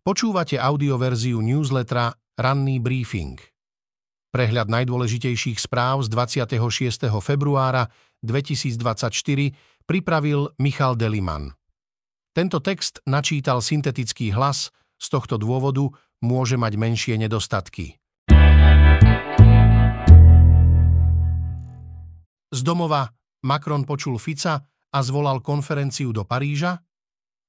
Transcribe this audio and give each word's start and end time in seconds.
Počúvate 0.00 0.56
audioverziu 0.56 1.44
newslettera 1.44 2.16
Ranný 2.40 2.80
briefing. 2.80 3.36
Prehľad 4.32 4.72
najdôležitejších 4.72 5.60
správ 5.60 6.00
z 6.00 6.08
26. 6.08 7.12
februára 7.20 7.92
2024 8.24 9.12
pripravil 9.84 10.56
Michal 10.56 10.96
Deliman. 10.96 11.52
Tento 12.32 12.64
text 12.64 13.04
načítal 13.04 13.60
syntetický 13.60 14.32
hlas, 14.32 14.72
z 14.96 15.06
tohto 15.12 15.36
dôvodu 15.36 15.92
môže 16.24 16.56
mať 16.56 16.80
menšie 16.80 17.14
nedostatky. 17.20 18.00
Z 22.48 22.60
domova 22.64 23.12
Macron 23.44 23.84
počul 23.84 24.16
Fica 24.16 24.64
a 24.64 24.98
zvolal 25.04 25.44
konferenciu 25.44 26.08
do 26.16 26.24
Paríža? 26.24 26.80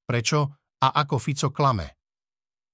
Prečo 0.04 0.52
a 0.84 0.88
ako 1.00 1.16
Fico 1.16 1.48
klame? 1.56 2.01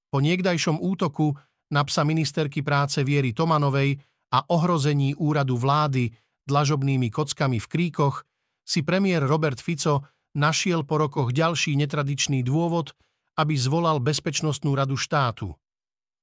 Po 0.08 0.24
niekdajšom 0.24 0.80
útoku 0.80 1.36
na 1.72 1.84
psa 1.84 2.08
ministerky 2.08 2.64
práce 2.64 3.04
Viery 3.04 3.36
Tomanovej 3.36 4.00
a 4.32 4.44
ohrození 4.48 5.16
úradu 5.16 5.60
vlády 5.60 6.12
dlažobnými 6.48 7.12
kockami 7.12 7.60
v 7.60 7.68
kríkoch 7.68 8.24
si 8.64 8.84
premiér 8.84 9.28
Robert 9.28 9.60
Fico 9.60 10.08
našiel 10.36 10.84
po 10.88 11.00
rokoch 11.00 11.36
ďalší 11.36 11.76
netradičný 11.76 12.44
dôvod, 12.44 12.96
aby 13.40 13.56
zvolal 13.56 14.00
Bezpečnostnú 14.00 14.76
radu 14.76 14.96
štátu. 14.96 15.56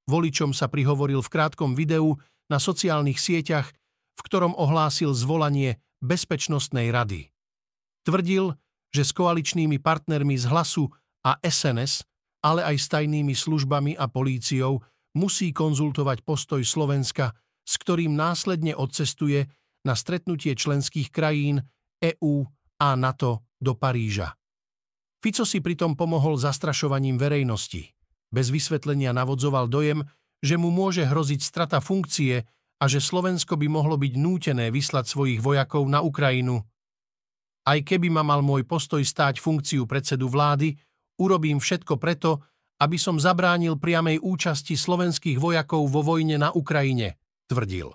Voličom 0.04 0.52
sa 0.52 0.68
prihovoril 0.68 1.24
v 1.24 1.32
krátkom 1.32 1.72
videu 1.72 2.20
na 2.48 2.60
sociálnych 2.60 3.16
sieťach, 3.16 3.72
v 4.14 4.20
ktorom 4.20 4.52
ohlásil 4.56 5.16
zvolanie 5.16 5.80
Bezpečnostnej 6.04 6.92
rady. 6.92 7.32
Tvrdil, 8.04 8.52
že 8.92 9.02
s 9.02 9.16
koaličnými 9.16 9.80
partnermi 9.80 10.36
z 10.36 10.44
Hlasu 10.52 10.92
a 11.24 11.40
SNS 11.40 12.04
ale 12.44 12.60
aj 12.60 12.76
s 12.76 12.86
tajnými 12.92 13.32
službami 13.32 13.96
a 13.96 14.04
políciou, 14.12 14.84
musí 15.16 15.56
konzultovať 15.56 16.20
postoj 16.20 16.60
Slovenska, 16.60 17.32
s 17.64 17.80
ktorým 17.80 18.12
následne 18.12 18.76
odcestuje 18.76 19.48
na 19.88 19.96
stretnutie 19.96 20.52
členských 20.52 21.08
krajín 21.08 21.64
EÚ 22.04 22.44
a 22.84 22.88
NATO 23.00 23.48
do 23.56 23.72
Paríža. 23.72 24.36
Fico 25.24 25.48
si 25.48 25.64
pritom 25.64 25.96
pomohol 25.96 26.36
zastrašovaním 26.36 27.16
verejnosti. 27.16 27.88
Bez 28.28 28.52
vysvetlenia 28.52 29.16
navodzoval 29.16 29.72
dojem, 29.72 30.04
že 30.44 30.60
mu 30.60 30.68
môže 30.68 31.00
hroziť 31.00 31.40
strata 31.40 31.80
funkcie 31.80 32.44
a 32.76 32.84
že 32.84 33.00
Slovensko 33.00 33.56
by 33.56 33.64
mohlo 33.72 33.96
byť 33.96 34.12
nútené 34.20 34.68
vyslať 34.68 35.08
svojich 35.08 35.40
vojakov 35.40 35.88
na 35.88 36.04
Ukrajinu. 36.04 36.60
Aj 37.64 37.80
keby 37.80 38.12
ma 38.12 38.20
mal 38.20 38.44
môj 38.44 38.68
postoj 38.68 39.00
stáť 39.00 39.40
funkciu 39.40 39.88
predsedu 39.88 40.28
vlády, 40.28 40.76
Urobím 41.20 41.62
všetko 41.62 41.98
preto, 41.98 42.42
aby 42.82 42.98
som 42.98 43.22
zabránil 43.22 43.78
priamej 43.78 44.18
účasti 44.18 44.74
slovenských 44.74 45.38
vojakov 45.38 45.86
vo 45.86 46.02
vojne 46.02 46.36
na 46.36 46.50
Ukrajine, 46.50 47.16
tvrdil. 47.46 47.94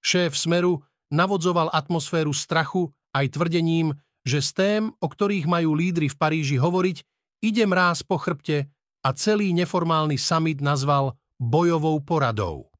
Šéf 0.00 0.34
Smeru 0.34 0.80
navodzoval 1.12 1.68
atmosféru 1.70 2.32
strachu 2.32 2.88
aj 3.12 3.36
tvrdením, 3.36 3.92
že 4.24 4.40
z 4.40 4.50
tém, 4.56 4.82
o 4.96 5.06
ktorých 5.06 5.44
majú 5.44 5.76
lídry 5.76 6.08
v 6.08 6.16
Paríži 6.16 6.56
hovoriť, 6.56 7.04
ide 7.44 7.64
mráz 7.68 8.00
po 8.06 8.16
chrbte 8.16 8.70
a 9.02 9.08
celý 9.12 9.52
neformálny 9.52 10.16
summit 10.16 10.62
nazval 10.64 11.18
bojovou 11.36 12.00
poradou. 12.00 12.70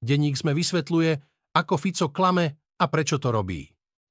Denník 0.00 0.36
sme 0.36 0.56
vysvetľuje, 0.56 1.12
ako 1.56 1.74
Fico 1.76 2.08
klame 2.12 2.70
a 2.80 2.84
prečo 2.88 3.20
to 3.20 3.32
robí. 3.34 3.68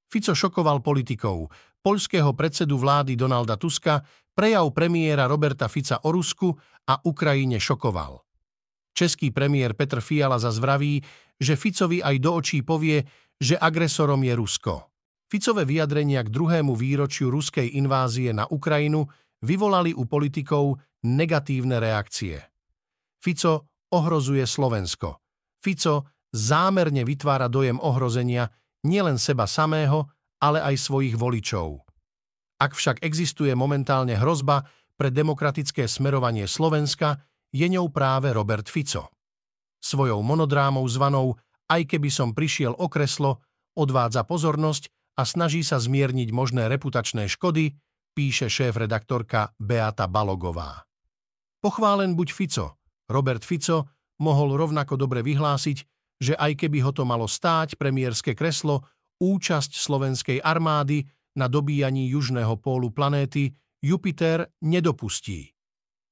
Fico 0.10 0.34
šokoval 0.34 0.82
politikov, 0.82 1.54
poľského 1.86 2.34
predsedu 2.34 2.82
vlády 2.82 3.14
Donalda 3.14 3.56
Tuska, 3.56 4.02
prejav 4.40 4.72
premiéra 4.72 5.28
Roberta 5.28 5.68
Fica 5.68 6.00
o 6.08 6.16
Rusku 6.16 6.56
a 6.88 6.96
Ukrajine 7.04 7.60
šokoval. 7.60 8.24
Český 8.96 9.36
premiér 9.36 9.76
Petr 9.76 10.00
Fiala 10.00 10.40
za 10.40 10.48
zvraví, 10.56 11.04
že 11.36 11.60
Ficovi 11.60 12.00
aj 12.00 12.16
do 12.24 12.40
očí 12.40 12.64
povie, 12.64 13.04
že 13.36 13.60
agresorom 13.60 14.24
je 14.24 14.32
Rusko. 14.40 14.96
Ficové 15.28 15.68
vyjadrenia 15.68 16.24
k 16.24 16.32
druhému 16.32 16.72
výročiu 16.72 17.28
ruskej 17.28 17.76
invázie 17.76 18.32
na 18.32 18.48
Ukrajinu 18.48 19.12
vyvolali 19.44 19.92
u 19.92 20.08
politikov 20.08 20.80
negatívne 21.04 21.76
reakcie. 21.84 22.40
Fico 23.20 23.76
ohrozuje 23.92 24.48
Slovensko. 24.48 25.20
Fico 25.60 26.16
zámerne 26.32 27.04
vytvára 27.04 27.52
dojem 27.52 27.76
ohrozenia 27.76 28.48
nielen 28.88 29.20
seba 29.20 29.44
samého, 29.44 30.08
ale 30.40 30.64
aj 30.64 30.80
svojich 30.80 31.20
voličov. 31.20 31.89
Ak 32.60 32.76
však 32.76 33.00
existuje 33.08 33.56
momentálne 33.56 34.20
hrozba 34.20 34.68
pre 35.00 35.08
demokratické 35.10 35.88
smerovanie 35.88 36.44
Slovenska, 36.44 37.24
je 37.56 37.66
ňou 37.66 37.88
práve 37.90 38.36
Robert 38.36 38.68
Fico. 38.68 39.16
Svojou 39.80 40.20
monodrámou 40.20 40.84
zvanou 40.92 41.40
Aj 41.72 41.80
keby 41.88 42.12
som 42.12 42.36
prišiel 42.36 42.76
o 42.76 42.92
kreslo, 42.92 43.40
odvádza 43.80 44.28
pozornosť 44.28 45.16
a 45.16 45.24
snaží 45.24 45.64
sa 45.64 45.80
zmierniť 45.80 46.30
možné 46.36 46.68
reputačné 46.68 47.32
škody, 47.32 47.80
píše 48.12 48.52
šéf-redaktorka 48.52 49.56
Beata 49.56 50.12
Balogová. 50.12 50.84
Pochválen 51.64 52.20
buď 52.20 52.30
Fico. 52.36 52.68
Robert 53.08 53.48
Fico 53.48 53.88
mohol 54.20 54.60
rovnako 54.60 55.00
dobre 55.00 55.24
vyhlásiť, 55.24 55.78
že 56.20 56.36
aj 56.36 56.60
keby 56.60 56.84
ho 56.84 56.92
to 56.92 57.08
malo 57.08 57.24
stáť 57.28 57.80
premiérske 57.80 58.36
kreslo, 58.36 58.84
účasť 59.24 59.80
slovenskej 59.80 60.44
armády 60.44 61.08
na 61.40 61.48
dobíjaní 61.48 62.12
južného 62.12 62.60
pólu 62.60 62.92
planéty 62.92 63.56
Jupiter 63.80 64.52
nedopustí. 64.60 65.56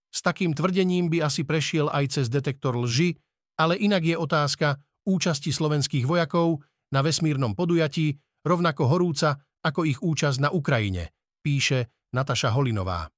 S 0.07 0.23
takým 0.23 0.55
tvrdením 0.55 1.11
by 1.11 1.27
asi 1.27 1.43
prešiel 1.43 1.91
aj 1.91 2.15
cez 2.15 2.25
detektor 2.31 2.79
lži, 2.79 3.19
ale 3.59 3.75
inak 3.75 4.07
je 4.07 4.16
otázka 4.16 4.79
účasti 5.03 5.51
slovenských 5.51 6.07
vojakov 6.07 6.63
na 6.95 7.03
vesmírnom 7.03 7.51
podujatí 7.51 8.16
rovnako 8.47 8.87
horúca 8.87 9.35
ako 9.59 9.83
ich 9.83 9.99
účasť 9.99 10.47
na 10.47 10.49
Ukrajine, 10.55 11.11
píše 11.43 11.91
Nataša 12.16 12.55
Holinová. 12.55 13.11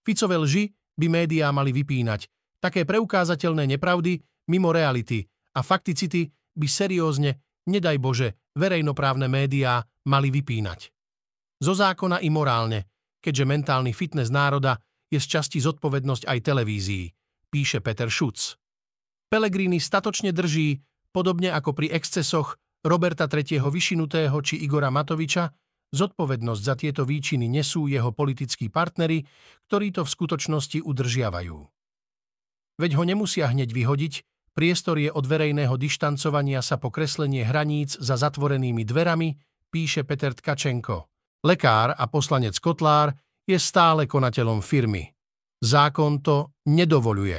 Ficové 0.00 0.40
lži 0.40 0.72
by 0.96 1.06
médiá 1.12 1.52
mali 1.52 1.76
vypínať, 1.76 2.26
také 2.64 2.88
preukázateľné 2.88 3.76
nepravdy 3.76 4.24
mimo 4.48 4.72
reality 4.72 5.28
a 5.52 5.60
fakticity 5.60 6.32
by 6.56 6.66
seriózne, 6.68 7.44
nedaj 7.68 7.96
Bože, 8.00 8.28
verejnoprávne 8.56 9.28
médiá 9.28 9.84
mali 10.08 10.32
vypínať. 10.32 10.92
Zo 11.62 11.78
zákona 11.78 12.18
i 12.18 12.26
morálne, 12.26 12.90
keďže 13.22 13.46
mentálny 13.46 13.94
fitness 13.94 14.34
národa 14.34 14.82
je 15.06 15.22
z 15.22 15.26
časti 15.38 15.62
zodpovednosť 15.62 16.26
aj 16.26 16.38
televízií, 16.42 17.14
píše 17.54 17.78
Peter 17.78 18.10
Schutz. 18.10 18.58
Pelegrini 19.30 19.78
statočne 19.78 20.34
drží, 20.34 20.82
podobne 21.14 21.54
ako 21.54 21.70
pri 21.70 21.94
excesoch 21.94 22.58
Roberta 22.82 23.30
III. 23.30 23.62
Vyšinutého 23.62 24.34
či 24.42 24.58
Igora 24.58 24.90
Matoviča, 24.90 25.54
zodpovednosť 25.94 26.62
za 26.66 26.74
tieto 26.74 27.06
výčiny 27.06 27.46
nesú 27.46 27.86
jeho 27.86 28.10
politickí 28.10 28.66
partnery, 28.66 29.22
ktorí 29.70 29.94
to 29.94 30.02
v 30.02 30.10
skutočnosti 30.10 30.82
udržiavajú. 30.82 31.58
Veď 32.82 32.90
ho 32.98 33.04
nemusia 33.06 33.46
hneď 33.46 33.70
vyhodiť, 33.70 34.26
priestor 34.58 34.98
je 34.98 35.14
od 35.14 35.30
verejného 35.30 35.78
dištancovania 35.78 36.58
sa 36.58 36.74
po 36.82 36.90
kreslenie 36.90 37.46
hraníc 37.46 37.94
za 38.02 38.18
zatvorenými 38.18 38.82
dverami, 38.82 39.38
píše 39.70 40.02
Peter 40.02 40.34
Tkačenko. 40.34 41.11
Lekár 41.42 41.90
a 41.98 42.06
poslanec 42.06 42.54
Kotlár 42.62 43.10
je 43.42 43.58
stále 43.58 44.06
konateľom 44.06 44.62
firmy. 44.62 45.10
Zákon 45.58 46.22
to 46.22 46.54
nedovoluje. 46.70 47.38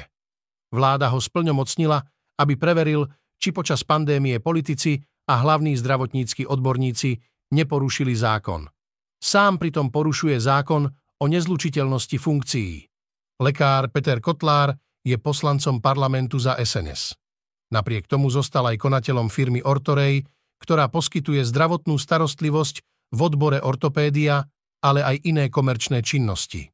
Vláda 0.76 1.08
ho 1.08 1.20
splňomocnila, 1.24 2.04
aby 2.40 2.60
preveril, 2.60 3.08
či 3.40 3.56
počas 3.56 3.88
pandémie 3.88 4.44
politici 4.44 5.00
a 5.32 5.40
hlavní 5.40 5.80
zdravotníckí 5.80 6.44
odborníci 6.44 7.16
neporušili 7.56 8.12
zákon. 8.12 8.68
Sám 9.24 9.56
pritom 9.56 9.88
porušuje 9.88 10.36
zákon 10.36 10.84
o 11.20 11.26
nezlučiteľnosti 11.32 12.18
funkcií. 12.20 12.84
Lekár 13.40 13.88
Peter 13.88 14.20
Kotlár 14.20 14.76
je 15.04 15.16
poslancom 15.16 15.80
parlamentu 15.80 16.40
za 16.44 16.60
SNS. 16.60 17.16
Napriek 17.72 18.12
tomu 18.12 18.28
zostal 18.28 18.68
aj 18.68 18.84
konateľom 18.84 19.32
firmy 19.32 19.64
Ortorej, 19.64 20.28
ktorá 20.60 20.92
poskytuje 20.92 21.44
zdravotnú 21.48 21.96
starostlivosť 21.96 22.84
v 23.14 23.20
odbore 23.22 23.62
ortopédia, 23.62 24.42
ale 24.82 25.06
aj 25.06 25.22
iné 25.30 25.48
komerčné 25.54 26.02
činnosti. 26.02 26.66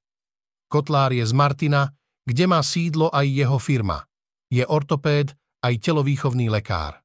Kotlár 0.72 1.12
je 1.12 1.28
z 1.28 1.34
Martina, 1.36 1.92
kde 2.24 2.46
má 2.48 2.64
sídlo 2.64 3.12
aj 3.12 3.26
jeho 3.28 3.60
firma. 3.60 4.02
Je 4.50 4.64
ortopéd 4.64 5.36
aj 5.60 5.74
telovýchovný 5.84 6.48
lekár. 6.48 7.04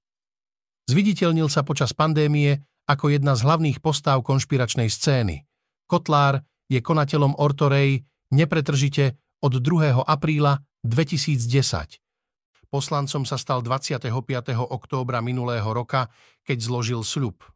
Zviditeľnil 0.87 1.49
sa 1.51 1.65
počas 1.65 1.97
pandémie 1.97 2.61
ako 2.85 3.09
jedna 3.09 3.33
z 3.33 3.45
hlavných 3.49 3.81
postáv 3.81 4.21
konšpiračnej 4.21 4.93
scény. 4.93 5.45
Kotlár 5.89 6.45
je 6.69 6.81
konateľom 6.81 7.41
Ortorej 7.41 8.05
nepretržite 8.33 9.17
od 9.41 9.61
2. 9.61 10.05
apríla 10.05 10.61
2010. 10.85 12.01
Poslancom 12.69 13.23
sa 13.25 13.39
stal 13.41 13.63
25. 13.65 14.13
októbra 14.61 15.25
minulého 15.25 15.69
roka, 15.73 16.11
keď 16.45 16.59
zložil 16.61 17.01
sľub. 17.07 17.54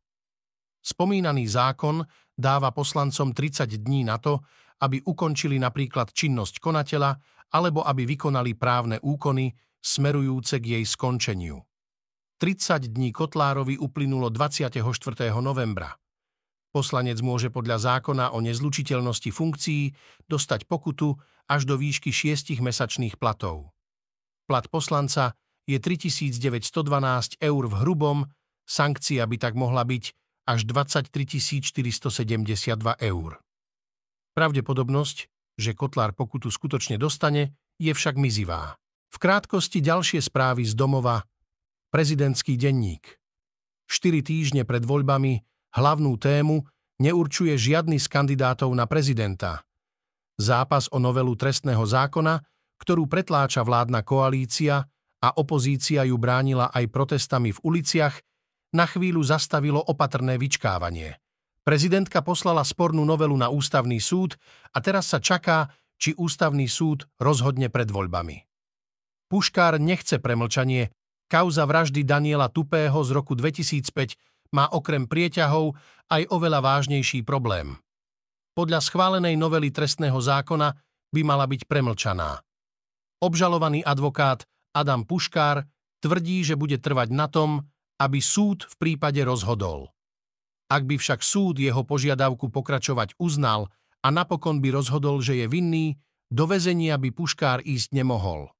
Spomínaný 0.83 1.51
zákon 1.51 2.07
dáva 2.39 2.71
poslancom 2.71 3.35
30 3.35 3.67
dní 3.83 4.07
na 4.07 4.19
to, 4.19 4.41
aby 4.79 5.03
ukončili 5.03 5.59
napríklad 5.59 6.15
činnosť 6.15 6.63
konateľa 6.63 7.11
alebo 7.55 7.83
aby 7.83 8.07
vykonali 8.07 8.55
právne 8.55 9.03
úkony 9.03 9.51
smerujúce 9.83 10.63
k 10.63 10.79
jej 10.79 10.85
skončeniu. 10.85 11.59
30 12.39 12.95
dní 12.95 13.11
Kotlárovi 13.11 13.83
uplynulo 13.83 14.31
24. 14.31 14.79
novembra. 15.43 15.99
Poslanec 16.71 17.19
môže 17.25 17.51
podľa 17.51 17.99
zákona 17.99 18.31
o 18.31 18.39
nezlučiteľnosti 18.39 19.31
funkcií 19.35 19.91
dostať 20.31 20.71
pokutu 20.71 21.19
až 21.51 21.67
do 21.67 21.75
výšky 21.75 22.15
6 22.15 22.61
mesačných 22.63 23.19
platov. 23.19 23.73
Plat 24.47 24.69
poslanca 24.71 25.35
je 25.67 25.81
3912 25.81 27.43
eur 27.43 27.63
v 27.67 27.75
hrubom, 27.83 28.19
sankcia 28.69 29.25
by 29.27 29.37
tak 29.41 29.57
mohla 29.57 29.83
byť 29.83 30.15
až 30.49 30.65
23 30.65 31.13
472 31.61 32.81
eur. 33.05 33.31
Pravdepodobnosť, 34.33 35.29
že 35.61 35.77
Kotlár 35.77 36.17
pokutu 36.17 36.49
skutočne 36.49 36.97
dostane, 36.97 37.53
je 37.77 37.93
však 37.93 38.17
mizivá. 38.17 38.81
V 39.13 39.17
krátkosti 39.21 39.85
ďalšie 39.85 40.25
správy 40.25 40.65
z 40.65 40.73
domova. 40.73 41.21
Prezidentský 41.93 42.57
denník. 42.57 43.21
4 43.89 44.25
týždne 44.25 44.65
pred 44.65 44.85
voľbami 44.85 45.41
hlavnú 45.77 46.17
tému 46.17 46.65
neurčuje 47.01 47.57
žiadny 47.57 47.97
z 48.01 48.07
kandidátov 48.09 48.73
na 48.73 48.85
prezidenta. 48.85 49.65
Zápas 50.39 50.89
o 50.93 51.03
novelu 51.03 51.35
trestného 51.35 51.83
zákona, 51.83 52.41
ktorú 52.79 53.11
pretláča 53.11 53.67
vládna 53.67 54.07
koalícia 54.07 54.87
a 55.19 55.29
opozícia 55.35 56.07
ju 56.07 56.15
bránila 56.15 56.71
aj 56.71 56.85
protestami 56.95 57.51
v 57.51 57.59
uliciach, 57.67 58.15
na 58.73 58.85
chvíľu 58.85 59.25
zastavilo 59.25 59.81
opatrné 59.81 60.37
vyčkávanie. 60.37 61.17
Prezidentka 61.65 62.25
poslala 62.25 62.65
spornú 62.65 63.05
novelu 63.05 63.37
na 63.37 63.53
ústavný 63.53 64.01
súd 64.01 64.41
a 64.73 64.81
teraz 64.81 65.13
sa 65.13 65.21
čaká, 65.21 65.69
či 66.01 66.17
ústavný 66.17 66.65
súd 66.65 67.05
rozhodne 67.21 67.69
pred 67.69 67.91
voľbami. 67.91 68.49
Puškár 69.29 69.77
nechce 69.77 70.17
premlčanie, 70.17 70.89
kauza 71.29 71.69
vraždy 71.69 72.09
Daniela 72.09 72.49
Tupého 72.49 72.97
z 73.05 73.11
roku 73.13 73.37
2005 73.37 74.17
má 74.57 74.65
okrem 74.73 75.05
prieťahov 75.05 75.77
aj 76.09 76.23
oveľa 76.33 76.65
vážnejší 76.65 77.21
problém. 77.29 77.77
Podľa 78.57 78.81
schválenej 78.81 79.37
novely 79.37 79.69
trestného 79.69 80.17
zákona 80.17 80.73
by 81.13 81.21
mala 81.21 81.45
byť 81.45 81.69
premlčaná. 81.69 82.41
Obžalovaný 83.21 83.85
advokát 83.85 84.49
Adam 84.73 85.05
Puškár 85.05 85.69
tvrdí, 86.01 86.41
že 86.47 86.57
bude 86.57 86.81
trvať 86.81 87.13
na 87.13 87.29
tom, 87.29 87.69
aby 87.99 88.19
súd 88.23 88.67
v 88.67 88.75
prípade 88.79 89.19
rozhodol. 89.27 89.91
Ak 90.71 90.87
by 90.87 90.97
však 91.01 91.21
súd 91.21 91.59
jeho 91.59 91.83
požiadavku 91.83 92.49
pokračovať 92.49 93.19
uznal 93.19 93.69
a 94.01 94.09
napokon 94.15 94.63
by 94.63 94.73
rozhodol, 94.73 95.19
že 95.19 95.43
je 95.43 95.47
vinný, 95.51 95.99
do 96.29 96.45
väzenia 96.45 97.01
by 97.01 97.11
Puškár 97.11 97.65
ísť 97.65 97.97
nemohol 97.97 98.53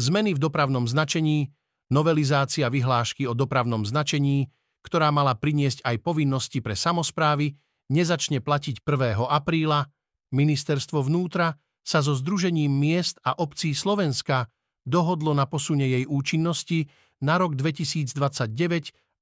zmeny 0.00 0.32
v 0.32 0.40
dopravnom 0.40 0.88
značení, 0.88 1.52
novelizácia 1.92 2.72
vyhlášky 2.72 3.28
o 3.28 3.36
dopravnom 3.36 3.84
značení, 3.84 4.48
ktorá 4.80 5.12
mala 5.12 5.36
priniesť 5.36 5.84
aj 5.84 6.00
povinnosti 6.00 6.64
pre 6.64 6.72
samozprávy, 6.72 7.52
nezačne 7.92 8.40
platiť 8.40 8.80
1. 8.80 9.20
apríla, 9.28 9.92
ministerstvo 10.32 11.04
vnútra 11.04 11.60
sa 11.84 12.00
so 12.00 12.16
Združením 12.16 12.72
miest 12.72 13.20
a 13.20 13.36
obcí 13.36 13.76
Slovenska 13.76 14.48
dohodlo 14.86 15.36
na 15.36 15.44
posunie 15.46 15.88
jej 15.88 16.04
účinnosti 16.08 16.88
na 17.20 17.36
rok 17.36 17.54
2029 17.54 18.16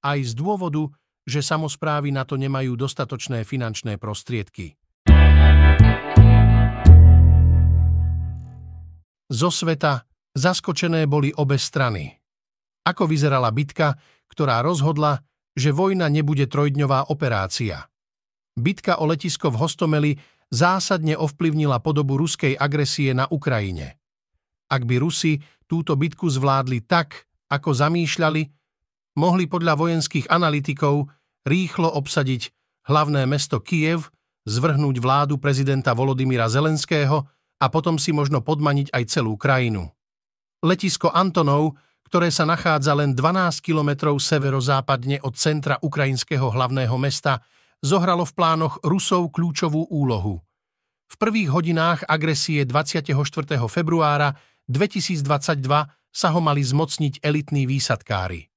aj 0.04 0.18
z 0.22 0.32
dôvodu, 0.38 0.86
že 1.28 1.44
samozprávy 1.44 2.14
na 2.14 2.24
to 2.24 2.40
nemajú 2.40 2.78
dostatočné 2.78 3.44
finančné 3.44 4.00
prostriedky. 4.00 4.78
Zo 9.28 9.52
sveta 9.52 10.08
Zaskočené 10.38 11.04
boli 11.10 11.34
obe 11.34 11.58
strany. 11.60 12.14
Ako 12.86 13.10
vyzerala 13.10 13.52
bitka, 13.52 13.98
ktorá 14.30 14.62
rozhodla, 14.64 15.20
že 15.52 15.74
vojna 15.74 16.06
nebude 16.08 16.46
trojdňová 16.46 17.10
operácia. 17.10 17.90
Bitka 18.54 19.02
o 19.02 19.04
letisko 19.10 19.50
v 19.50 19.58
Hostomeli 19.58 20.12
zásadne 20.48 21.18
ovplyvnila 21.18 21.82
podobu 21.82 22.16
ruskej 22.16 22.54
agresie 22.54 23.12
na 23.12 23.26
Ukrajine. 23.28 23.98
Ak 24.68 24.84
by 24.84 25.00
Rusi 25.00 25.40
túto 25.64 25.96
bitku 25.96 26.28
zvládli 26.28 26.84
tak, 26.84 27.28
ako 27.48 27.72
zamýšľali, 27.72 28.42
mohli 29.16 29.44
podľa 29.48 29.74
vojenských 29.80 30.28
analytikov 30.28 31.08
rýchlo 31.48 31.88
obsadiť 31.88 32.52
hlavné 32.88 33.24
mesto 33.24 33.60
Kiev, 33.64 34.12
zvrhnúť 34.48 34.96
vládu 35.00 35.36
prezidenta 35.36 35.92
Volodymyra 35.92 36.48
Zelenského 36.48 37.24
a 37.58 37.66
potom 37.68 38.00
si 38.00 38.12
možno 38.12 38.40
podmaniť 38.40 38.92
aj 38.92 39.04
celú 39.08 39.36
krajinu. 39.36 39.88
Letisko 40.64 41.12
Antonov, 41.12 41.76
ktoré 42.08 42.32
sa 42.32 42.48
nachádza 42.48 42.96
len 42.96 43.12
12 43.12 43.60
kilometrov 43.60 44.16
severozápadne 44.16 45.20
od 45.20 45.36
centra 45.36 45.76
ukrajinského 45.84 46.48
hlavného 46.48 46.96
mesta, 46.96 47.44
zohralo 47.84 48.24
v 48.24 48.32
plánoch 48.32 48.80
Rusov 48.80 49.28
kľúčovú 49.30 49.92
úlohu. 49.92 50.40
V 51.08 51.14
prvých 51.16 51.52
hodinách 51.52 52.04
agresie 52.08 52.64
24. 52.64 53.16
februára 53.68 54.36
2022 54.68 55.64
sa 56.12 56.28
ho 56.32 56.40
mali 56.40 56.60
zmocniť 56.60 57.24
elitní 57.24 57.64
výsadkári. 57.64 58.48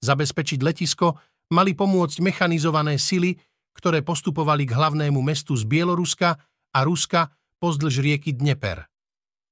Zabezpečiť 0.00 0.62
letisko 0.62 1.18
mali 1.50 1.74
pomôcť 1.74 2.22
mechanizované 2.22 2.96
sily, 2.96 3.36
ktoré 3.74 4.00
postupovali 4.06 4.64
k 4.64 4.74
hlavnému 4.74 5.18
mestu 5.20 5.58
z 5.58 5.66
Bieloruska 5.66 6.38
a 6.70 6.78
Ruska 6.86 7.34
pozdĺž 7.58 8.00
rieky 8.00 8.32
Dneper. 8.34 8.86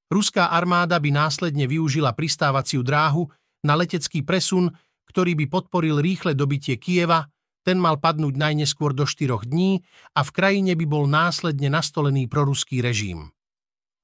Ruská 0.08 0.48
armáda 0.48 0.96
by 0.96 1.12
následne 1.12 1.68
využila 1.68 2.16
pristávaciu 2.16 2.80
dráhu 2.80 3.28
na 3.60 3.76
letecký 3.76 4.24
presun, 4.24 4.72
ktorý 5.10 5.36
by 5.36 5.46
podporil 5.52 6.00
rýchle 6.00 6.32
dobitie 6.32 6.80
Kieva, 6.80 7.28
ten 7.66 7.76
mal 7.76 8.00
padnúť 8.00 8.32
najneskôr 8.32 8.96
do 8.96 9.04
4 9.04 9.44
dní 9.44 9.84
a 10.16 10.24
v 10.24 10.30
krajine 10.32 10.72
by 10.72 10.86
bol 10.88 11.04
následne 11.04 11.68
nastolený 11.68 12.24
proruský 12.24 12.80
režim. 12.80 13.28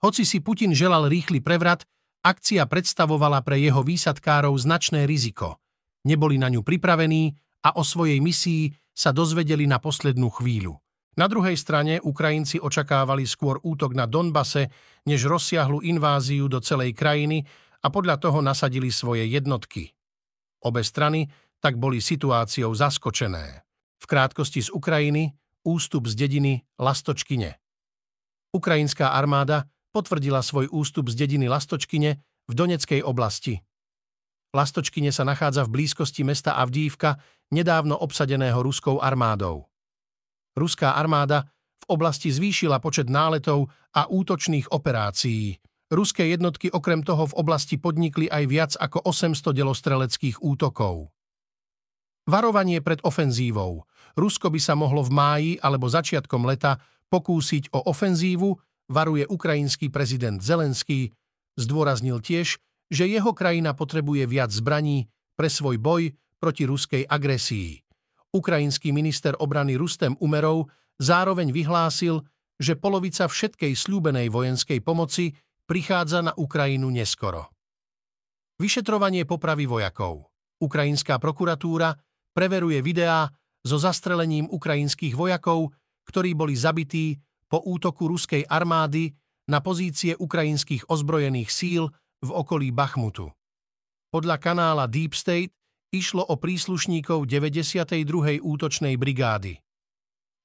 Hoci 0.05 0.29
si 0.29 0.45
Putin 0.45 0.77
želal 0.77 1.09
rýchly 1.09 1.41
prevrat, 1.41 1.89
akcia 2.21 2.69
predstavovala 2.69 3.41
pre 3.41 3.57
jeho 3.57 3.81
výsadkárov 3.81 4.53
značné 4.53 5.09
riziko. 5.09 5.57
Neboli 6.05 6.37
na 6.37 6.53
ňu 6.53 6.61
pripravení 6.61 7.33
a 7.65 7.81
o 7.81 7.83
svojej 7.83 8.21
misii 8.21 8.69
sa 8.93 9.17
dozvedeli 9.17 9.65
na 9.65 9.81
poslednú 9.81 10.29
chvíľu. 10.29 10.77
Na 11.17 11.25
druhej 11.25 11.57
strane 11.57 12.05
Ukrajinci 12.05 12.61
očakávali 12.61 13.25
skôr 13.25 13.57
útok 13.65 13.97
na 13.97 14.05
Donbase, 14.05 14.69
než 15.09 15.25
rozsiahlu 15.25 15.81
inváziu 15.81 16.53
do 16.53 16.61
celej 16.61 16.93
krajiny 16.93 17.41
a 17.81 17.89
podľa 17.89 18.21
toho 18.21 18.45
nasadili 18.45 18.93
svoje 18.93 19.25
jednotky. 19.25 19.89
Obe 20.69 20.85
strany 20.85 21.33
tak 21.65 21.81
boli 21.81 22.05
situáciou 22.05 22.77
zaskočené. 22.77 23.65
V 23.97 24.05
krátkosti 24.05 24.61
z 24.61 24.69
Ukrajiny 24.69 25.33
ústup 25.65 26.05
z 26.13 26.29
dediny 26.29 26.61
Lastočkine. 26.77 27.57
Ukrajinská 28.53 29.17
armáda 29.17 29.65
potvrdila 29.95 30.43
svoj 30.43 30.67
ústup 30.75 31.07
z 31.07 31.23
dediny 31.23 31.47
Lastočkine 31.47 32.19
v 32.51 32.53
Doneckej 32.53 33.07
oblasti. 33.07 33.63
Lastočkine 34.51 35.15
sa 35.15 35.23
nachádza 35.23 35.63
v 35.63 35.79
blízkosti 35.79 36.27
mesta 36.27 36.59
Avdívka, 36.59 37.23
nedávno 37.55 37.95
obsadeného 37.95 38.59
ruskou 38.59 38.99
armádou 38.99 39.71
ruská 40.57 40.95
armáda 40.95 41.51
v 41.83 41.85
oblasti 41.91 42.33
zvýšila 42.33 42.81
počet 42.81 43.11
náletov 43.11 43.69
a 43.93 44.09
útočných 44.09 44.73
operácií. 44.73 45.59
Ruské 45.93 46.33
jednotky 46.33 46.73
okrem 46.73 47.05
toho 47.05 47.29
v 47.29 47.37
oblasti 47.37 47.77
podnikli 47.77 48.27
aj 48.27 48.45
viac 48.49 48.73
ako 48.81 49.05
800 49.05 49.53
delostreleckých 49.53 50.41
útokov. 50.41 51.13
Varovanie 52.25 52.81
pred 52.81 53.05
ofenzívou. 53.05 53.85
Rusko 54.17 54.49
by 54.49 54.61
sa 54.63 54.73
mohlo 54.73 55.05
v 55.05 55.13
máji 55.13 55.51
alebo 55.61 55.85
začiatkom 55.93 56.49
leta 56.49 56.81
pokúsiť 57.13 57.77
o 57.77 57.85
ofenzívu, 57.93 58.57
varuje 58.91 59.25
ukrajinský 59.29 59.89
prezident 59.89 60.41
Zelenský. 60.41 61.13
Zdôraznil 61.55 62.19
tiež, 62.19 62.59
že 62.91 63.05
jeho 63.07 63.33
krajina 63.33 63.73
potrebuje 63.73 64.27
viac 64.27 64.51
zbraní 64.51 65.09
pre 65.39 65.49
svoj 65.49 65.79
boj 65.79 66.13
proti 66.39 66.69
ruskej 66.69 67.07
agresii. 67.09 67.81
Ukrajinský 68.35 68.91
minister 68.91 69.39
obrany 69.39 69.79
Rustem 69.79 70.19
Umerov 70.19 70.69
zároveň 70.99 71.55
vyhlásil, 71.55 72.23
že 72.59 72.79
polovica 72.79 73.27
všetkej 73.27 73.73
slúbenej 73.75 74.31
vojenskej 74.31 74.83
pomoci 74.83 75.35
prichádza 75.67 76.23
na 76.23 76.33
Ukrajinu 76.35 76.91
neskoro. 76.91 77.51
Vyšetrovanie 78.59 79.27
popravy 79.27 79.67
vojakov. 79.67 80.31
Ukrajinská 80.63 81.19
prokuratúra 81.19 81.99
preveruje 82.31 82.79
videá 82.83 83.27
so 83.65 83.81
zastrelením 83.81 84.47
ukrajinských 84.47 85.15
vojakov, 85.17 85.75
ktorí 86.07 86.37
boli 86.37 86.55
zabití 86.55 87.19
po 87.55 87.63
útoku 87.63 88.11
ruskej 88.11 88.43
armády 88.51 89.15
na 89.47 89.63
pozície 89.63 90.19
ukrajinských 90.19 90.91
ozbrojených 90.91 91.55
síl 91.55 91.87
v 92.19 92.31
okolí 92.35 92.75
Bachmutu. 92.75 93.31
Podľa 94.11 94.43
kanála 94.43 94.91
Deep 94.91 95.15
State 95.15 95.55
išlo 95.95 96.27
o 96.27 96.35
príslušníkov 96.35 97.31
92. 97.31 98.43
útočnej 98.43 98.99
brigády. 98.99 99.63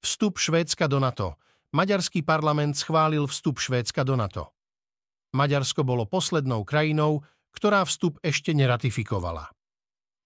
Vstup 0.05 0.37
Švédska 0.37 0.85
do 0.85 1.01
NATO. 1.01 1.41
Maďarský 1.73 2.21
parlament 2.21 2.77
schválil 2.77 3.25
vstup 3.25 3.57
Švédska 3.57 4.05
do 4.05 4.13
NATO. 4.13 4.53
Maďarsko 5.33 5.81
bolo 5.81 6.05
poslednou 6.05 6.61
krajinou, 6.61 7.25
ktorá 7.57 7.89
vstup 7.89 8.21
ešte 8.21 8.53
neratifikovala. 8.53 9.49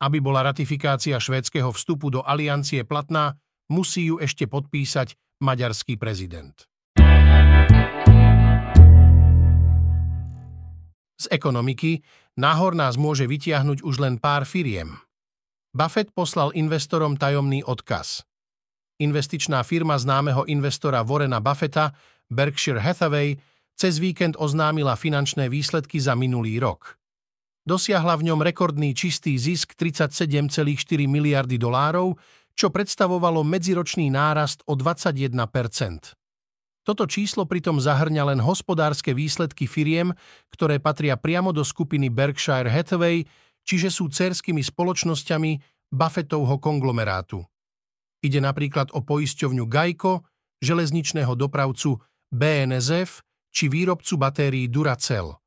Aby 0.03 0.19
bola 0.19 0.51
ratifikácia 0.51 1.15
švédskeho 1.15 1.71
vstupu 1.71 2.11
do 2.11 2.27
aliancie 2.27 2.83
platná, 2.83 3.39
musí 3.71 4.11
ju 4.11 4.19
ešte 4.19 4.51
podpísať 4.51 5.15
maďarský 5.39 5.95
prezident. 5.95 6.67
Z 11.23 11.31
ekonomiky 11.31 12.03
nahor 12.35 12.75
nás 12.75 12.99
môže 12.99 13.23
vytiahnuť 13.23 13.79
už 13.87 13.95
len 14.03 14.19
pár 14.19 14.43
firiem. 14.43 14.99
Buffett 15.71 16.11
poslal 16.11 16.51
investorom 16.53 17.15
tajomný 17.15 17.63
odkaz. 17.63 18.27
Investičná 18.99 19.63
firma 19.63 19.97
známeho 19.97 20.45
investora 20.45 21.01
Warrena 21.01 21.41
Buffetta, 21.41 21.95
Berkshire 22.29 22.77
Hathaway, 22.77 23.39
cez 23.73 23.97
víkend 23.97 24.37
oznámila 24.37 24.93
finančné 24.93 25.49
výsledky 25.49 25.97
za 25.97 26.13
minulý 26.13 26.61
rok. 26.61 27.01
Dosiahla 27.63 28.19
v 28.19 28.27
ňom 28.29 28.43
rekordný 28.43 28.91
čistý 28.91 29.39
zisk 29.39 29.79
37,4 29.79 31.07
miliardy 31.07 31.55
dolárov, 31.55 32.19
čo 32.53 32.69
predstavovalo 32.69 33.41
medziročný 33.41 34.11
nárast 34.11 34.61
o 34.67 34.75
21 34.75 35.33
Toto 36.83 37.07
číslo 37.07 37.47
pritom 37.47 37.79
zahrňa 37.79 38.35
len 38.35 38.39
hospodárske 38.43 39.15
výsledky 39.15 39.71
firiem, 39.71 40.11
ktoré 40.51 40.83
patria 40.83 41.15
priamo 41.15 41.55
do 41.55 41.63
skupiny 41.63 42.11
Berkshire 42.11 42.67
Hathaway, 42.67 43.23
čiže 43.63 43.87
sú 43.87 44.11
cerskými 44.11 44.59
spoločnosťami 44.59 45.51
Buffettovho 45.95 46.59
konglomerátu. 46.59 47.39
Ide 48.19 48.43
napríklad 48.43 48.91
o 48.91 48.99
poisťovňu 48.99 49.63
Geico, 49.71 50.27
železničného 50.59 51.35
dopravcu 51.39 52.03
BNSF 52.31 53.23
či 53.51 53.71
výrobcu 53.71 54.19
batérií 54.19 54.67
Duracell. 54.67 55.39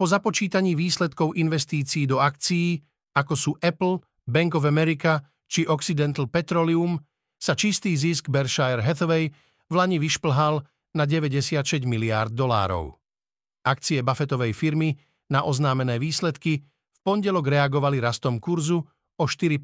Po 0.00 0.04
započítaní 0.08 0.72
výsledkov 0.72 1.36
investícií 1.36 2.08
do 2.08 2.24
akcií, 2.24 2.80
ako 3.16 3.34
sú 3.36 3.52
Apple, 3.60 4.00
Bank 4.24 4.56
of 4.56 4.64
America 4.64 5.20
či 5.44 5.68
Occidental 5.68 6.24
Petroleum, 6.28 6.96
sa 7.36 7.52
čistý 7.52 7.92
zisk 7.92 8.32
Berkshire 8.32 8.80
Hathaway 8.80 9.28
v 9.74 9.82
Lani 9.82 9.98
vyšplhal 9.98 10.62
na 10.94 11.02
96 11.02 11.82
miliárd 11.82 12.30
dolárov. 12.30 12.94
Akcie 13.66 14.06
Buffettovej 14.06 14.54
firmy 14.54 14.94
na 15.34 15.42
oznámené 15.42 15.98
výsledky 15.98 16.62
v 16.62 16.98
pondelok 17.02 17.50
reagovali 17.50 17.98
rastom 17.98 18.38
kurzu 18.38 18.78
o 19.18 19.24
4% 19.26 19.58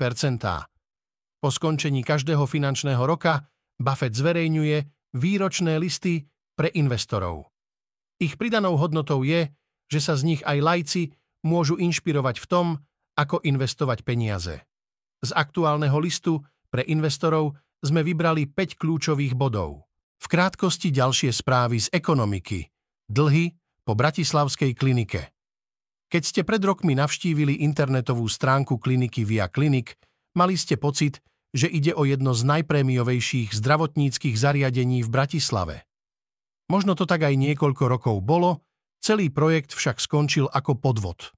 Po 1.39 1.49
skončení 1.55 2.03
každého 2.03 2.43
finančného 2.43 3.07
roka 3.07 3.47
Buffett 3.79 4.19
zverejňuje 4.19 4.83
výročné 5.15 5.79
listy 5.79 6.27
pre 6.59 6.75
investorov. 6.75 7.47
Ich 8.19 8.35
pridanou 8.35 8.75
hodnotou 8.77 9.23
je, 9.23 9.47
že 9.87 10.01
sa 10.03 10.19
z 10.19 10.27
nich 10.27 10.43
aj 10.43 10.59
lajci 10.59 11.03
môžu 11.47 11.79
inšpirovať 11.79 12.37
v 12.43 12.47
tom, 12.51 12.67
ako 13.15 13.47
investovať 13.47 14.03
peniaze. 14.03 14.59
Z 15.23 15.31
aktuálneho 15.33 15.97
listu 16.03 16.43
pre 16.69 16.83
investorov 16.85 17.57
sme 17.81 18.05
vybrali 18.05 18.51
5 18.51 18.77
kľúčových 18.77 19.33
bodov. 19.39 19.90
V 20.21 20.27
krátkosti 20.29 20.93
ďalšie 20.93 21.33
správy 21.33 21.81
z 21.81 21.89
ekonomiky. 21.97 22.69
Dlhy 23.09 23.57
po 23.89 23.97
Bratislavskej 23.97 24.77
klinike. 24.77 25.33
Keď 26.13 26.23
ste 26.23 26.41
pred 26.45 26.61
rokmi 26.61 26.93
navštívili 26.93 27.65
internetovú 27.65 28.29
stránku 28.29 28.77
kliniky 28.77 29.25
Via 29.25 29.49
Klinik, 29.49 29.97
mali 30.37 30.61
ste 30.61 30.77
pocit, 30.77 31.25
že 31.57 31.67
ide 31.67 31.97
o 31.97 32.05
jedno 32.05 32.37
z 32.37 32.47
najprémiovejších 32.47 33.57
zdravotníckých 33.57 34.37
zariadení 34.37 35.03
v 35.03 35.09
Bratislave. 35.09 35.89
Možno 36.71 36.95
to 36.95 37.09
tak 37.09 37.27
aj 37.27 37.35
niekoľko 37.35 37.85
rokov 37.91 38.23
bolo, 38.23 38.63
Celý 39.01 39.33
projekt 39.33 39.73
však 39.73 39.97
skončil 39.97 40.45
ako 40.53 40.77
podvod. 40.77 41.33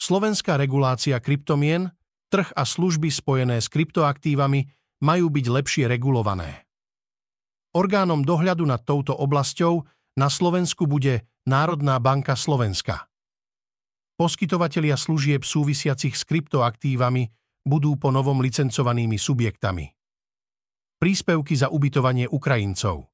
Slovenská 0.00 0.56
regulácia 0.56 1.20
kryptomien, 1.20 1.92
trh 2.32 2.48
a 2.56 2.64
služby 2.64 3.12
spojené 3.12 3.60
s 3.60 3.68
kryptoaktívami 3.68 4.64
majú 5.04 5.28
byť 5.28 5.46
lepšie 5.52 5.84
regulované. 5.84 6.67
Orgánom 7.76 8.24
dohľadu 8.24 8.64
nad 8.64 8.80
touto 8.80 9.12
oblasťou 9.12 9.84
na 10.16 10.32
Slovensku 10.32 10.88
bude 10.88 11.28
Národná 11.44 12.00
banka 12.00 12.32
Slovenska. 12.32 13.08
Poskytovatelia 14.16 14.96
služieb 14.96 15.44
súvisiacich 15.44 16.16
s 16.16 16.26
kryptoaktívami 16.26 17.28
budú 17.62 17.94
po 18.00 18.08
novom 18.08 18.40
licencovanými 18.40 19.20
subjektami. 19.20 19.94
Príspevky 20.98 21.54
za 21.54 21.70
ubytovanie 21.70 22.26
Ukrajincov. 22.26 23.06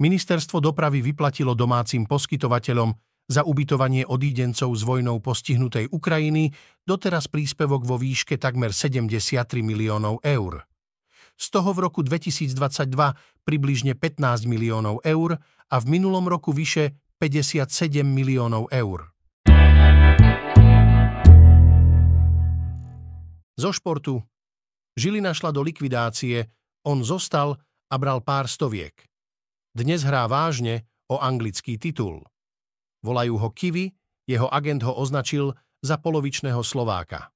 Ministerstvo 0.00 0.64
dopravy 0.64 1.04
vyplatilo 1.04 1.52
domácim 1.52 2.08
poskytovateľom 2.08 2.96
za 3.28 3.44
ubytovanie 3.44 4.08
odídencov 4.08 4.72
z 4.72 4.82
vojnou 4.84 5.20
postihnutej 5.20 5.92
Ukrajiny 5.92 6.52
doteraz 6.88 7.28
príspevok 7.28 7.84
vo 7.84 7.96
výške 8.00 8.40
takmer 8.40 8.72
73 8.72 9.60
miliónov 9.60 10.24
eur. 10.24 10.64
Z 11.34 11.50
toho 11.50 11.74
v 11.74 11.78
roku 11.82 12.00
2022 12.06 12.54
približne 13.42 13.98
15 13.98 14.46
miliónov 14.46 15.02
eur 15.02 15.42
a 15.70 15.76
v 15.82 15.86
minulom 15.90 16.30
roku 16.30 16.54
vyše 16.54 16.94
57 17.18 18.06
miliónov 18.06 18.70
eur. 18.70 19.10
Zo 23.54 23.70
športu. 23.70 24.22
Žilina 24.94 25.34
šla 25.34 25.50
do 25.50 25.62
likvidácie, 25.62 26.46
on 26.86 27.02
zostal 27.02 27.58
a 27.90 27.94
bral 27.98 28.22
pár 28.22 28.46
stoviek. 28.46 28.94
Dnes 29.74 30.06
hrá 30.06 30.30
vážne 30.30 30.86
o 31.10 31.18
anglický 31.18 31.78
titul. 31.78 32.22
Volajú 33.02 33.34
ho 33.42 33.50
Kiwi, 33.50 33.90
jeho 34.30 34.46
agent 34.54 34.86
ho 34.86 34.94
označil 34.94 35.54
za 35.82 35.98
polovičného 35.98 36.62
Slováka. 36.62 37.34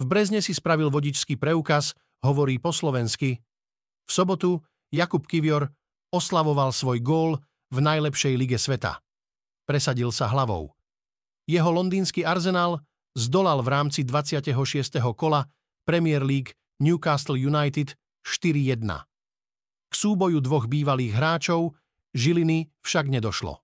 V 0.00 0.04
Brezne 0.04 0.44
si 0.44 0.52
spravil 0.52 0.92
vodičský 0.92 1.40
preukaz, 1.40 1.96
hovorí 2.22 2.58
po 2.62 2.70
slovensky. 2.70 3.38
V 4.06 4.10
sobotu 4.10 4.62
Jakub 4.94 5.26
Kivior 5.26 5.68
oslavoval 6.14 6.70
svoj 6.70 6.98
gól 7.02 7.30
v 7.72 7.78
najlepšej 7.80 8.34
lige 8.36 8.58
sveta. 8.58 9.00
Presadil 9.64 10.10
sa 10.12 10.28
hlavou. 10.28 10.74
Jeho 11.48 11.70
londýnsky 11.72 12.22
Arsenal 12.22 12.82
zdolal 13.16 13.64
v 13.64 13.68
rámci 13.72 14.00
26. 14.06 15.02
kola 15.16 15.48
Premier 15.82 16.22
League 16.22 16.54
Newcastle 16.78 17.38
United 17.38 17.96
4-1. 18.22 18.86
K 19.88 19.92
súboju 19.92 20.38
dvoch 20.40 20.70
bývalých 20.70 21.12
hráčov 21.16 21.74
Žiliny 22.12 22.68
však 22.84 23.08
nedošlo. 23.08 23.56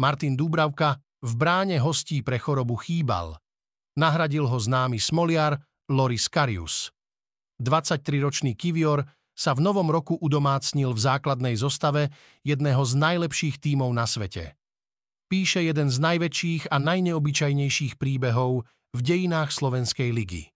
Martin 0.00 0.36
Dúbravka 0.36 0.96
v 1.24 1.32
bráne 1.36 1.76
hostí 1.80 2.24
pre 2.24 2.40
chorobu 2.40 2.76
chýbal. 2.80 3.36
Nahradil 3.96 4.48
ho 4.48 4.58
známy 4.60 5.00
smoliar 5.00 5.56
Loris 5.88 6.28
Karius. 6.28 6.95
23-ročný 7.60 8.52
Kivior 8.56 9.06
sa 9.36 9.52
v 9.52 9.60
novom 9.60 9.92
roku 9.92 10.16
udomácnil 10.16 10.96
v 10.96 11.00
základnej 11.00 11.60
zostave 11.60 12.08
jedného 12.40 12.80
z 12.84 12.92
najlepších 12.96 13.60
tímov 13.60 13.92
na 13.92 14.08
svete. 14.08 14.56
Píše 15.28 15.60
jeden 15.60 15.92
z 15.92 15.98
najväčších 16.00 16.72
a 16.72 16.76
najneobyčajnejších 16.80 18.00
príbehov 18.00 18.64
v 18.96 19.00
dejinách 19.04 19.52
Slovenskej 19.52 20.14
ligy. 20.14 20.48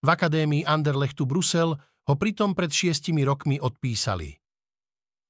V 0.00 0.08
Akadémii 0.08 0.66
Anderlechtu 0.66 1.28
Brusel 1.28 1.76
ho 1.78 2.14
pritom 2.16 2.56
pred 2.56 2.72
šiestimi 2.72 3.22
rokmi 3.22 3.60
odpísali. 3.60 4.34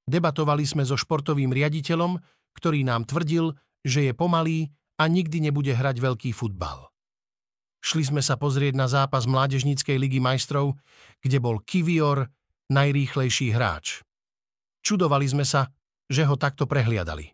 Debatovali 0.06 0.64
sme 0.64 0.86
so 0.86 0.94
športovým 0.94 1.50
riaditeľom, 1.50 2.16
ktorý 2.56 2.86
nám 2.86 3.04
tvrdil, 3.06 3.52
že 3.82 4.10
je 4.10 4.12
pomalý 4.14 4.70
a 4.96 5.06
nikdy 5.10 5.50
nebude 5.50 5.72
hrať 5.74 5.96
veľký 5.98 6.30
futbal. 6.30 6.89
Šli 7.80 8.04
sme 8.04 8.20
sa 8.20 8.36
pozrieť 8.36 8.76
na 8.76 8.86
zápas 8.86 9.24
Mládežníckej 9.24 9.96
ligy 9.96 10.20
majstrov, 10.20 10.76
kde 11.24 11.40
bol 11.40 11.64
Kivior 11.64 12.28
najrýchlejší 12.68 13.56
hráč. 13.56 14.04
Čudovali 14.84 15.24
sme 15.24 15.48
sa, 15.48 15.72
že 16.08 16.28
ho 16.28 16.36
takto 16.36 16.68
prehliadali. 16.68 17.32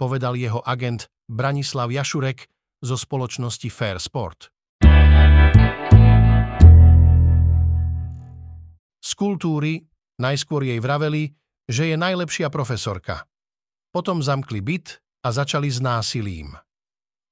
Povedal 0.00 0.40
jeho 0.40 0.64
agent 0.64 1.12
Branislav 1.28 1.92
Jašurek 1.92 2.48
zo 2.80 2.96
spoločnosti 2.96 3.68
Fair 3.68 4.00
Sport. 4.00 4.48
Z 8.98 9.10
kultúry 9.16 9.84
najskôr 10.20 10.64
jej 10.64 10.80
vraveli, 10.80 11.32
že 11.68 11.92
je 11.92 11.96
najlepšia 11.96 12.48
profesorka. 12.48 13.24
Potom 13.92 14.20
zamkli 14.24 14.60
byt 14.60 15.00
a 15.24 15.28
začali 15.32 15.68
s 15.68 15.80
násilím. 15.80 16.56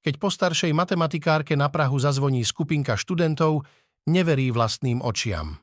Keď 0.06 0.22
po 0.22 0.30
staršej 0.30 0.70
matematikárke 0.70 1.58
na 1.58 1.66
Prahu 1.66 1.98
zazvoní 1.98 2.46
skupinka 2.46 2.94
študentov, 2.94 3.66
neverí 4.06 4.54
vlastným 4.54 5.02
očiam. 5.02 5.58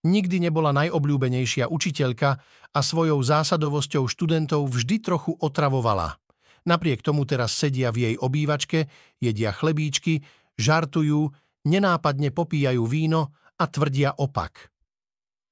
Nikdy 0.00 0.48
nebola 0.48 0.72
najobľúbenejšia 0.72 1.68
učiteľka 1.68 2.40
a 2.72 2.80
svojou 2.80 3.20
zásadovosťou 3.20 4.08
študentov 4.08 4.64
vždy 4.72 4.96
trochu 5.04 5.36
otravovala. 5.36 6.16
Napriek 6.64 7.04
tomu 7.04 7.28
teraz 7.28 7.52
sedia 7.52 7.92
v 7.92 8.08
jej 8.08 8.14
obývačke, 8.16 8.88
jedia 9.20 9.52
chlebíčky, 9.52 10.24
žartujú, 10.56 11.36
nenápadne 11.68 12.32
popíjajú 12.32 12.80
víno 12.88 13.36
a 13.60 13.68
tvrdia 13.68 14.16
opak. 14.16 14.72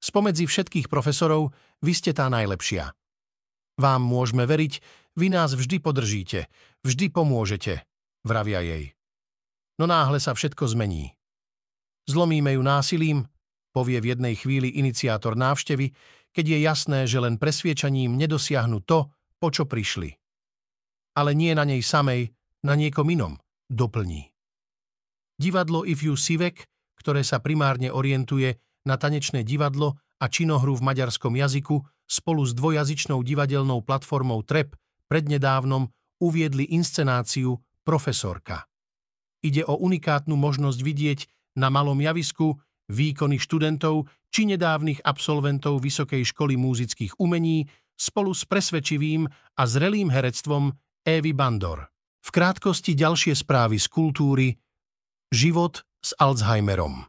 Spomedzi 0.01 0.49
všetkých 0.49 0.89
profesorov 0.89 1.53
vy 1.85 1.93
ste 1.93 2.17
tá 2.17 2.33
najlepšia. 2.33 2.89
Vám 3.77 4.01
môžeme 4.01 4.49
veriť, 4.49 5.05
Vy 5.15 5.31
nás 5.31 5.55
vždy 5.55 5.79
podržíte, 5.79 6.51
vždy 6.83 7.07
pomôžete, 7.15 7.87
vravia 8.25 8.65
jej. 8.65 8.97
No 9.79 9.85
náhle 9.85 10.19
sa 10.19 10.33
všetko 10.33 10.65
zmení. 10.73 11.13
Zlomíme 12.09 12.57
ju 12.57 12.63
násilím, 12.65 13.19
povie 13.71 14.01
v 14.01 14.17
jednej 14.17 14.35
chvíli 14.35 14.69
iniciátor 14.81 15.37
návštevy, 15.37 15.93
keď 16.35 16.45
je 16.51 16.59
jasné, 16.65 17.01
že 17.07 17.23
len 17.23 17.39
presviečaním 17.39 18.19
nedosiahnu 18.19 18.83
to, 18.83 19.13
po 19.39 19.49
čo 19.55 19.69
prišli. 19.69 20.17
Ale 21.15 21.37
nie 21.37 21.55
na 21.55 21.63
nej 21.63 21.85
samej, 21.85 22.35
na 22.67 22.75
niekom 22.75 23.07
inom, 23.07 23.39
doplní. 23.71 24.35
Divadlo 25.39 25.87
If 25.87 26.03
You 26.03 26.19
Sivek, 26.19 26.67
ktoré 26.99 27.23
sa 27.23 27.39
primárne 27.39 27.91
orientuje 27.91 28.59
na 28.87 28.99
tanečné 28.99 29.43
divadlo 29.43 29.99
a 30.23 30.27
činohru 30.31 30.79
v 30.79 30.87
maďarskom 30.87 31.35
jazyku, 31.35 31.83
spolu 32.07 32.43
s 32.47 32.55
dvojazyčnou 32.55 33.21
divadelnou 33.25 33.83
platformou 33.83 34.45
TREP 34.47 34.77
prednedávnom 35.09 35.91
uviedli 36.23 36.71
inscenáciu 36.73 37.59
Profesorka. 37.85 38.65
Ide 39.45 39.63
o 39.69 39.77
unikátnu 39.77 40.35
možnosť 40.41 40.81
vidieť 40.81 41.21
na 41.61 41.69
malom 41.69 42.01
javisku 42.01 42.57
výkony 42.89 43.37
študentov 43.37 44.09
či 44.33 44.49
nedávnych 44.49 45.05
absolventov 45.05 45.85
Vysokej 45.85 46.25
školy 46.33 46.57
múzických 46.57 47.21
umení 47.21 47.69
spolu 47.95 48.35
s 48.35 48.43
presvedčivým 48.49 49.29
a 49.31 49.63
zrelým 49.69 50.11
herectvom 50.11 50.75
Evy 51.05 51.37
Bandor. 51.37 51.87
V 52.25 52.29
krátkosti 52.33 52.97
ďalšie 52.97 53.37
správy 53.37 53.77
z 53.77 53.87
kultúry 53.93 54.49
Život 55.29 55.85
s 56.01 56.17
Alzheimerom. 56.17 57.05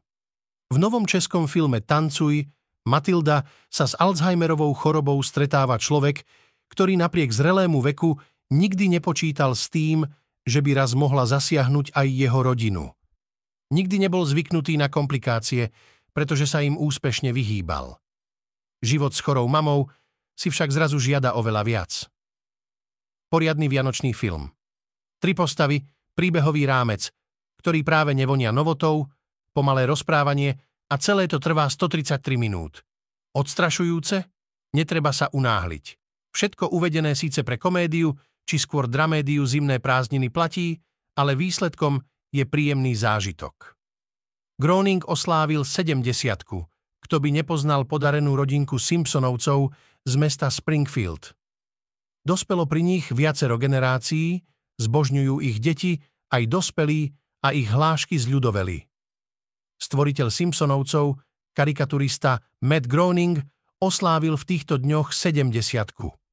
V 0.69 0.77
novom 0.77 1.07
českom 1.07 1.47
filme 1.47 1.79
Tancuj 1.79 2.45
Matilda 2.85 3.47
sa 3.71 3.89
s 3.89 3.97
Alzheimerovou 3.97 4.75
chorobou 4.77 5.17
stretáva 5.25 5.79
človek, 5.81 6.21
ktorý 6.69 6.99
napriek 6.99 7.33
zrelému 7.33 7.81
veku 7.81 8.19
nikdy 8.53 8.93
nepočítal 8.93 9.57
s 9.57 9.73
tým, 9.73 10.05
že 10.45 10.61
by 10.61 10.77
raz 10.77 10.93
mohla 10.93 11.25
zasiahnuť 11.25 11.97
aj 11.97 12.07
jeho 12.07 12.39
rodinu. 12.39 12.93
Nikdy 13.73 14.05
nebol 14.05 14.21
zvyknutý 14.23 14.77
na 14.77 14.93
komplikácie, 14.93 15.73
pretože 16.13 16.45
sa 16.45 16.61
im 16.61 16.77
úspešne 16.77 17.33
vyhýbal. 17.33 17.97
Život 18.85 19.11
s 19.17 19.19
chorou 19.25 19.49
mamou 19.49 19.89
si 20.37 20.53
však 20.53 20.69
zrazu 20.69 21.01
žiada 21.01 21.33
oveľa 21.33 21.61
viac. 21.65 21.91
Poriadny 23.33 23.65
vianočný 23.65 24.13
film. 24.13 24.53
Tri 25.17 25.33
postavy, 25.33 25.81
príbehový 26.13 26.69
rámec, 26.69 27.09
ktorý 27.59 27.81
práve 27.81 28.13
nevonia 28.13 28.53
novotou, 28.53 29.09
pomalé 29.49 29.89
rozprávanie 29.89 30.53
a 30.93 30.95
celé 31.01 31.25
to 31.25 31.41
trvá 31.41 31.65
133 31.65 32.21
minút. 32.37 32.85
Odstrašujúce? 33.33 34.21
Netreba 34.77 35.09
sa 35.09 35.31
unáhliť. 35.33 35.97
Všetko 36.35 36.75
uvedené 36.75 37.15
síce 37.15 37.41
pre 37.41 37.55
komédiu, 37.55 38.11
či 38.45 38.61
skôr 38.61 38.85
dramédiu 38.85 39.43
zimné 39.43 39.81
prázdniny 39.81 40.29
platí, 40.29 40.79
ale 41.17 41.33
výsledkom 41.33 41.99
je 42.29 42.45
príjemný 42.45 42.93
zážitok. 42.93 43.73
Groening 44.61 45.03
oslávil 45.09 45.67
70 45.67 46.71
kto 47.05 47.21
by 47.21 47.29
nepoznal 47.29 47.85
podarenú 47.85 48.33
rodinku 48.33 48.81
Simpsonovcov 48.81 49.69
z 50.09 50.13
mesta 50.17 50.49
Springfield. 50.49 51.37
Dospelo 52.25 52.65
pri 52.65 52.81
nich 52.81 53.05
viacero 53.13 53.61
generácií, 53.61 54.41
zbožňujú 54.81 55.37
ich 55.45 55.61
deti, 55.61 56.01
aj 56.33 56.49
dospelí 56.49 57.13
a 57.45 57.53
ich 57.53 57.69
hlášky 57.69 58.17
zľudoveli. 58.17 58.89
Stvoriteľ 59.77 60.33
Simpsonovcov, 60.33 61.21
karikaturista 61.53 62.41
Matt 62.65 62.89
Groening, 62.89 63.37
oslávil 63.77 64.33
v 64.33 64.47
týchto 64.49 64.81
dňoch 64.81 65.13
70 65.13 66.24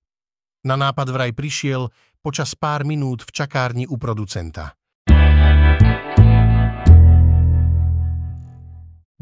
na 0.62 0.78
nápad 0.78 1.06
vraj 1.10 1.32
prišiel 1.34 1.90
počas 2.22 2.54
pár 2.54 2.86
minút 2.86 3.26
v 3.26 3.30
čakárni 3.34 3.84
u 3.90 3.98
producenta. 3.98 4.78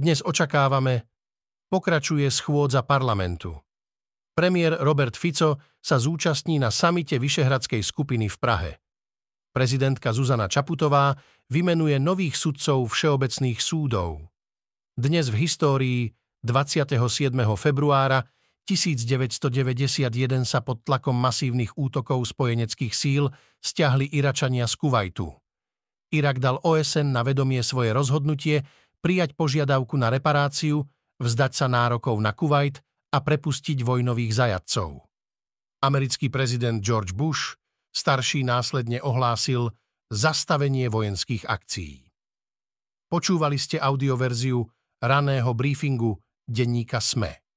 Dnes 0.01 0.25
očakávame, 0.25 1.05
pokračuje 1.69 2.29
schôdza 2.33 2.81
parlamentu. 2.85 3.57
Premiér 4.33 4.81
Robert 4.81 5.17
Fico 5.17 5.61
sa 5.81 6.01
zúčastní 6.01 6.57
na 6.57 6.73
samite 6.73 7.21
Vyšehradskej 7.21 7.85
skupiny 7.85 8.33
v 8.33 8.37
Prahe. 8.41 8.73
Prezidentka 9.53 10.15
Zuzana 10.15 10.49
Čaputová 10.49 11.19
vymenuje 11.53 11.99
nových 12.01 12.39
sudcov 12.39 12.89
všeobecných 12.89 13.59
súdov. 13.61 14.31
Dnes 14.97 15.29
v 15.29 15.37
histórii 15.45 16.01
27. 16.47 16.97
februára 17.61 18.25
1991 18.69 20.45
sa 20.47 20.61
pod 20.61 20.85
tlakom 20.85 21.17
masívnych 21.17 21.75
útokov 21.75 22.23
spojeneckých 22.31 22.95
síl 22.95 23.29
stiahli 23.59 24.09
Iračania 24.13 24.69
z 24.69 24.75
Kuwaitu. 24.79 25.29
Irak 26.11 26.43
dal 26.43 26.59
OSN 26.63 27.15
na 27.15 27.23
vedomie 27.23 27.63
svoje 27.63 27.95
rozhodnutie 27.95 28.67
prijať 29.01 29.39
požiadavku 29.39 29.95
na 29.97 30.11
reparáciu, 30.11 30.85
vzdať 31.23 31.53
sa 31.55 31.67
nárokov 31.71 32.19
na 32.19 32.35
Kuwait 32.35 32.83
a 33.11 33.19
prepustiť 33.23 33.83
vojnových 33.83 34.33
zajadcov. 34.35 35.03
Americký 35.81 36.29
prezident 36.29 36.79
George 36.85 37.17
Bush 37.17 37.57
starší 37.91 38.45
následne 38.47 39.01
ohlásil 39.03 39.73
zastavenie 40.11 40.91
vojenských 40.91 41.47
akcií. 41.47 42.07
Počúvali 43.11 43.59
ste 43.59 43.83
audioverziu 43.83 44.63
raného 45.03 45.51
briefingu 45.55 46.15
denníka 46.47 47.03
SME. 47.03 47.50